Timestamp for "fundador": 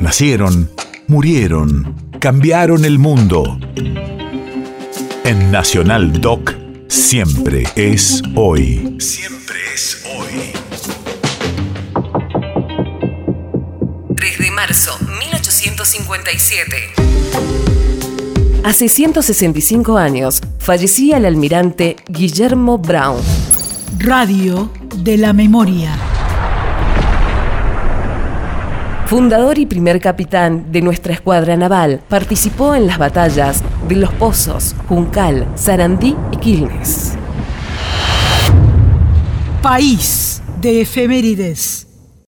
29.10-29.58